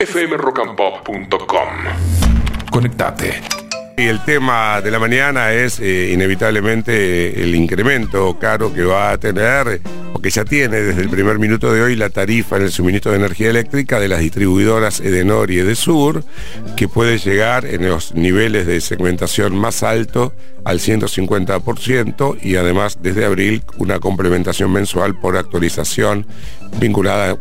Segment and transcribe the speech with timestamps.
[0.00, 1.68] fmrockandpop.com.
[2.70, 3.42] Conectate.
[3.98, 9.18] Y el tema de la mañana es eh, inevitablemente el incremento caro que va a
[9.18, 12.70] tener, o que ya tiene desde el primer minuto de hoy, la tarifa en el
[12.70, 16.24] suministro de energía eléctrica de las distribuidoras Edenor y Edesur,
[16.76, 20.32] que puede llegar en los niveles de segmentación más alto
[20.64, 26.26] al 150% y además desde abril una complementación mensual por actualización
[26.78, 27.38] vinculada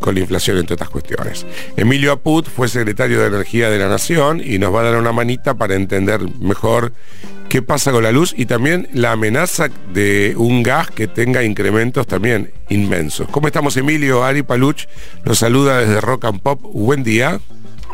[0.00, 1.46] con la inflación entre otras cuestiones.
[1.76, 5.12] Emilio Aput fue secretario de Energía de la Nación y nos va a dar una
[5.12, 6.92] manita para entender mejor
[7.48, 12.06] qué pasa con la luz y también la amenaza de un gas que tenga incrementos
[12.06, 13.28] también inmensos.
[13.30, 14.24] ¿Cómo estamos Emilio?
[14.24, 14.86] Ari Paluch
[15.24, 16.60] nos saluda desde Rock and Pop.
[16.62, 17.40] Buen día.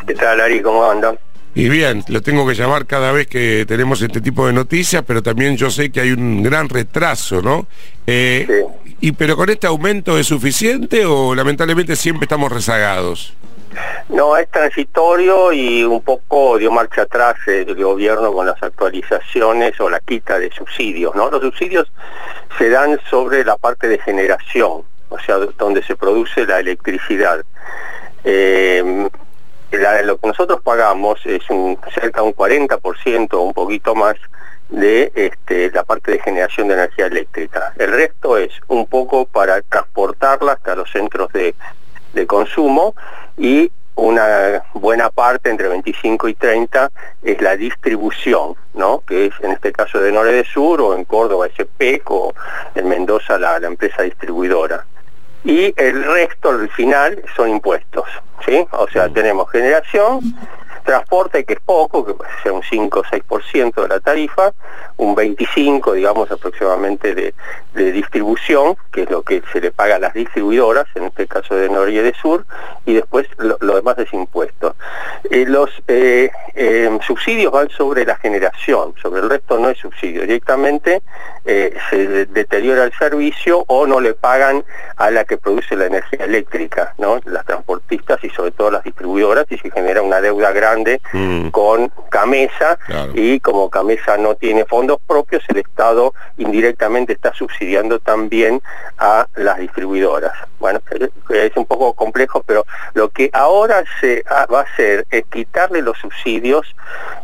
[0.07, 0.61] ¿Qué tal Ari?
[0.61, 1.19] ¿Cómo andan?
[1.55, 5.23] Y bien, lo tengo que llamar cada vez que tenemos este tipo de noticias, pero
[5.23, 7.69] también yo sé que hay un gran retraso, ¿no?
[8.09, 8.65] Eh,
[9.01, 13.35] y pero con este aumento es suficiente o lamentablemente siempre estamos rezagados.
[14.09, 19.89] No, es transitorio y un poco dio marcha atrás el gobierno con las actualizaciones o
[19.89, 21.31] la quita de subsidios, ¿no?
[21.31, 21.91] Los subsidios
[22.59, 27.45] se dan sobre la parte de generación, o sea, donde se produce la electricidad.
[28.25, 29.09] Eh,
[30.05, 34.17] lo que nosotros pagamos es un, cerca de un 40% o un poquito más
[34.69, 37.73] de este, la parte de generación de energía eléctrica.
[37.77, 41.55] El resto es un poco para transportarla hasta los centros de,
[42.27, 42.95] consumo
[43.37, 46.91] y una buena parte, entre 25 y 30,
[47.23, 49.03] es la distribución, ¿no?
[49.07, 52.35] que es en este caso de Nore de Sur o en Córdoba SPEC o
[52.75, 54.85] en Mendoza la empresa distribuidora
[55.45, 58.05] y el resto, al final, son impuestos,
[58.47, 58.67] ¿sí?
[58.73, 60.21] O sea, tenemos generación,
[60.85, 64.53] transporte, que es poco, que ser un 5 o 6% de la tarifa,
[64.97, 67.35] un 25, digamos, aproximadamente de,
[67.75, 71.69] distribución, que es lo que se le paga a las distribuidoras, en este caso de
[71.69, 72.47] Norte y de Sur,
[72.87, 74.77] y después lo, demás es impuesto.
[75.31, 80.23] Eh, los eh, eh, subsidios van sobre la generación, sobre el resto no es subsidio.
[80.23, 81.03] Directamente
[81.45, 84.65] se deteriora el servicio o no le pagan
[84.97, 87.21] a la que produce la energía eléctrica, ¿no?
[87.27, 91.49] las transportistas y sobre todo las distribuidoras, y se genera una deuda grande Mm.
[91.51, 92.79] con Camesa
[93.15, 98.61] y como Camesa no tiene fondos propios, el Estado indirectamente está subsidiando también
[98.99, 100.33] a las distribuidoras.
[100.59, 100.81] Bueno,
[101.31, 102.65] es un poco complejo, pero
[102.95, 106.75] lo que ahora se va a hacer es quitarle los subsidios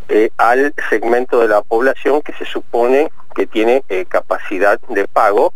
[0.08, 5.52] eh, al segmento de la población que se supone que tiene eh, capacidad de pago,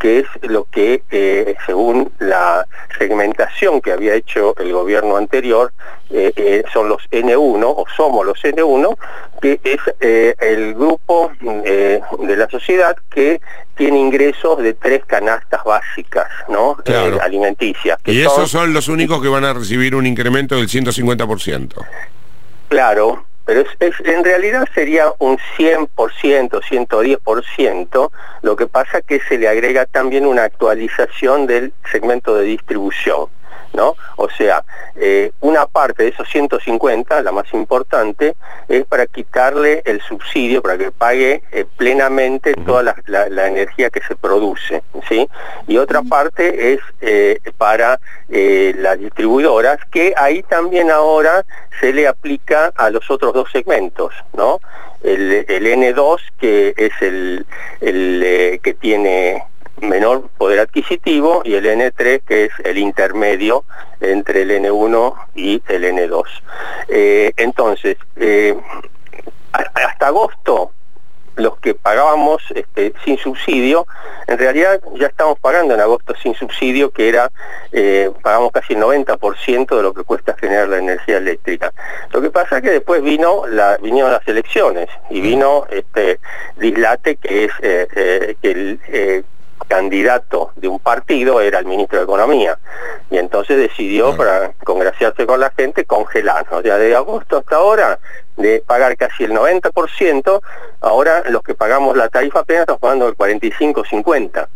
[0.00, 2.66] que es lo que, eh, según la
[2.98, 5.72] segmentación que había hecho el gobierno anterior,
[6.10, 8.96] eh, son los N1, o somos los N1,
[9.42, 13.40] que es el grupo de la sociedad que
[13.76, 16.76] tiene ingresos de tres canastas básicas, ¿no?
[17.22, 17.98] alimenticias.
[18.06, 21.74] y esos son los únicos que van a recibir un incremento del 150%.
[22.68, 23.64] Claro, pero
[24.04, 28.10] en realidad sería un 100%, 110%,
[28.42, 33.28] lo que pasa que se le agrega también una actualización del segmento de distribución.
[33.72, 33.94] ¿No?
[34.16, 34.64] O sea,
[34.96, 38.34] eh, una parte de esos 150, la más importante,
[38.68, 44.16] es para quitarle el subsidio, para que pague eh, plenamente toda la, energía que se
[44.16, 45.28] produce, ¿sí?
[45.66, 51.44] Y otra parte es eh, para las distribuidoras, que ahí también ahora
[51.80, 54.60] se le aplica a los otros dos segmentos, ¿no?
[55.02, 57.46] El, N2, que es el,
[57.80, 59.44] el que tiene
[59.80, 63.64] menor poder adquisitivo y el N3 que es el intermedio
[64.00, 66.22] entre el N1 y el N2.
[66.88, 68.56] Eh, entonces, eh,
[69.52, 70.72] hasta agosto
[71.36, 73.86] los que pagábamos este, sin subsidio,
[74.26, 77.30] en realidad ya estamos pagando en agosto sin subsidio, que era,
[77.70, 81.72] eh, pagamos casi el 90% de lo que cuesta generar la energía eléctrica.
[82.10, 86.18] Lo que pasa es que después vino la, vinieron las elecciones y vino este
[86.56, 89.24] dislate que es que el
[89.66, 92.58] candidato de un partido era el ministro de Economía.
[93.10, 96.46] Y entonces decidió, para congraciarse con la gente, congelar.
[96.50, 97.98] O sea, de agosto hasta ahora,
[98.38, 100.40] de pagar casi el 90%,
[100.80, 104.48] ahora los que pagamos la tarifa apenas estamos pagando el 45-50.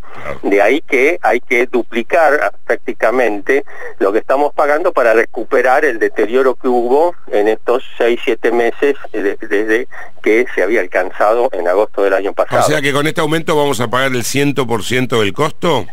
[0.43, 3.65] De ahí que hay que duplicar prácticamente
[3.99, 9.89] lo que estamos pagando para recuperar el deterioro que hubo en estos 6-7 meses desde
[10.23, 12.63] que se había alcanzado en agosto del año pasado.
[12.63, 15.87] O sea que con este aumento vamos a pagar el 100% del costo.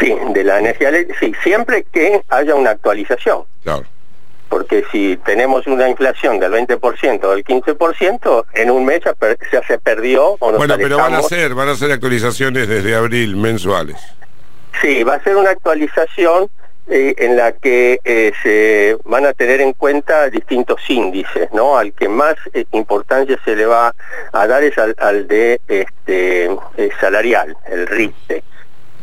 [0.00, 3.44] Sí, de la energía eléctrica, sí, siempre que haya una actualización.
[3.62, 3.84] Claro
[4.48, 9.78] porque si tenemos una inflación del 20% o del 15%, en un mes ya, se
[9.78, 13.96] perdió o Bueno, pero van a ser, van a ser actualizaciones desde abril mensuales.
[14.80, 16.48] Sí, va a ser una actualización
[16.90, 21.76] eh, en la que eh, se van a tener en cuenta distintos índices, ¿no?
[21.76, 23.94] Al que más eh, importancia se le va
[24.32, 26.48] a dar es al, de este,
[26.98, 28.42] salarial, el RITE.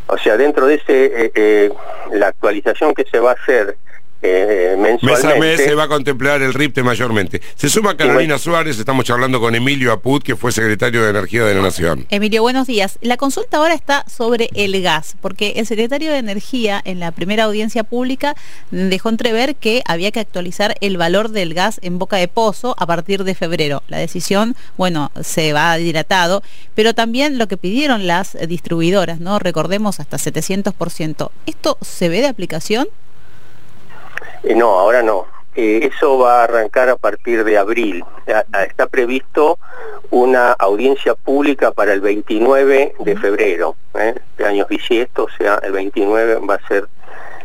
[0.07, 1.71] O sea, dentro de ese,
[2.11, 3.77] la actualización que se va a hacer
[4.25, 7.41] eh, Mes a mes se va a contemplar el RIPTE mayormente.
[7.55, 11.55] Se suma Carolina Suárez, estamos charlando con Emilio Apud, que fue secretario de Energía de
[11.55, 12.05] la Nación.
[12.09, 12.97] Emilio, buenos días.
[13.01, 17.43] La consulta ahora está sobre el gas, porque el secretario de Energía en la primera
[17.43, 18.35] audiencia pública
[18.71, 22.85] dejó entrever que había que actualizar el valor del gas en boca de pozo a
[22.85, 23.83] partir de febrero.
[23.87, 26.43] La decisión, bueno, se va dilatado,
[26.73, 29.39] pero también lo que pidieron las distribuidoras, ¿no?
[29.39, 31.29] Recordemos hasta 700%.
[31.45, 32.87] ¿Esto se ve de aplicación?
[34.43, 35.27] Eh, no, ahora no.
[35.55, 38.03] Eh, eso va a arrancar a partir de abril.
[38.25, 39.57] Está previsto
[40.11, 44.15] una audiencia pública para el 29 de febrero, ¿eh?
[44.37, 46.87] de años bisiestos, o sea, el 29 va a ser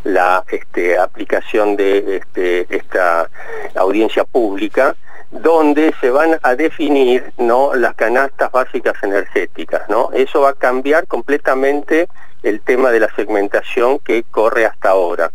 [0.02, 3.28] la este, aplicación de este, esta
[3.75, 4.96] audiencia pública
[5.31, 7.75] donde se van a definir ¿no?
[7.75, 9.88] las canastas básicas energéticas.
[9.88, 10.11] ¿no?
[10.12, 12.08] Eso va a cambiar completamente
[12.43, 15.31] el tema de la segmentación que corre hasta ahora.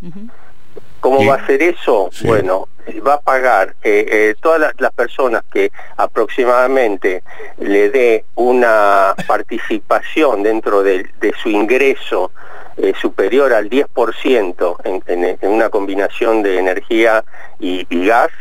[1.05, 2.09] ¿Cómo va a ser eso?
[2.23, 2.67] Bueno,
[3.05, 7.21] va a pagar eh, eh, todas las, personas que aproximadamente
[7.59, 11.07] le dé una participación dentro de,
[11.43, 12.31] su ingreso
[12.77, 17.23] eh, superior al 10% en, en, una combinación de energía
[17.59, 18.31] y, gas,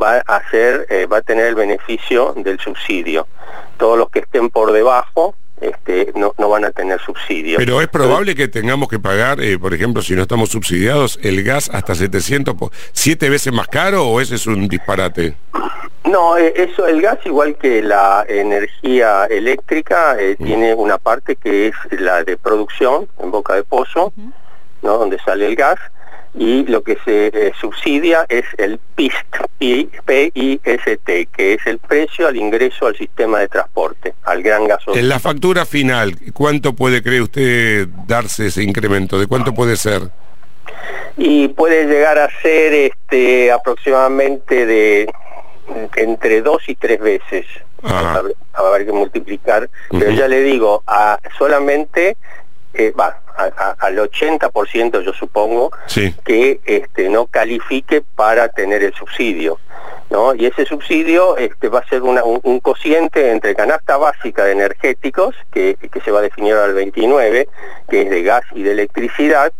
[0.00, 3.26] va a hacer, va a tener el beneficio del subsidio.
[3.78, 7.58] Todos los que estén por debajo este, no, van a tener subsidio.
[7.58, 11.42] Pero es probable que tengamos que pagar, eh, por ejemplo, si no estamos subsidiados, el
[11.42, 12.54] gas hasta 700,
[12.92, 15.34] ¿siete veces más caro o ese es un disparate?
[16.04, 21.68] No, eh, eso, el gas igual que la energía eléctrica eh, tiene una parte que
[21.68, 24.12] es la de producción en boca de pozo,
[24.82, 24.98] ¿no?
[24.98, 25.78] donde sale el gas,
[26.34, 32.36] y lo que se eh, subsidia es el PIST, P-I-S-T, que es el precio al
[32.36, 34.98] ingreso al sistema de transporte, al gran gasoil.
[34.98, 39.18] En la factura final, ¿cuánto puede, cree usted, darse ese incremento?
[39.18, 40.02] ¿De cuánto puede ser?
[41.16, 45.10] Y puede llegar a ser este, aproximadamente de
[45.96, 47.46] entre dos y tres veces.
[47.84, 48.22] Va
[48.54, 52.16] a haber que multiplicar, pero ya le digo, a solamente
[52.74, 55.70] eh, va, al 80% yo supongo
[56.24, 59.58] que este, no califique para tener el subsidio.
[60.10, 60.34] ¿no?
[60.34, 65.76] Y ese subsidio este, va a ser un, cociente entre canasta básica de energéticos, que,
[65.76, 67.48] que se va a definir al 29,
[67.88, 69.52] que es de gas y de electricidad,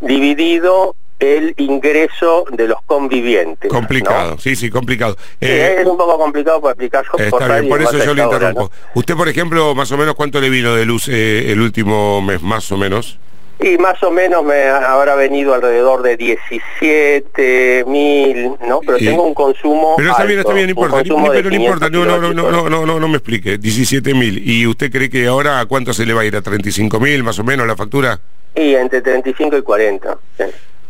[0.00, 3.70] dividido el ingreso de los convivientes.
[3.70, 5.16] Complicado, sí, sí, complicado.
[5.40, 7.04] Eh, es un poco complicado para explicar.
[7.18, 8.70] Está bien, por eso yo le interrumpo.
[8.94, 12.42] Usted, por ejemplo, más o menos, ¿cuánto le vino de luz eh, el último mes,
[12.42, 13.18] más o menos?
[13.58, 18.80] Y más o menos me habrá venido alrededor de 17 mil, ¿no?
[18.80, 19.94] Pero tengo un consumo.
[19.96, 21.02] Pero está bien, está bien, no importa.
[21.02, 23.56] pero no importa, no, no, no, no, no, no, no me explique.
[23.56, 24.46] 17 mil.
[24.46, 26.36] ¿Y usted cree que ahora a cuánto se le va a ir?
[26.36, 28.20] ¿A 35 mil más o menos la factura?
[28.54, 30.18] Y entre 35 y 40.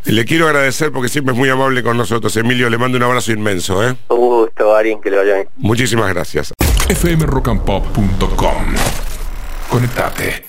[0.07, 2.37] Le quiero agradecer porque siempre es muy amable con nosotros.
[2.37, 3.87] Emilio, le mando un abrazo inmenso.
[3.87, 3.97] ¿eh?
[4.09, 5.49] Un gusto, Arin, que le vaya bien.
[5.57, 6.53] Muchísimas gracias.
[6.89, 8.75] fmrockandpop.com
[9.69, 10.45] Conectate.